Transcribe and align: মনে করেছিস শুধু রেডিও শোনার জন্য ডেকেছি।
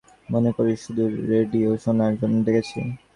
মনে 0.29 0.49
করেছিস 0.55 0.79
শুধু 0.85 1.03
রেডিও 1.31 1.69
শোনার 1.83 2.13
জন্য 2.19 2.35
ডেকেছি। 2.45 2.79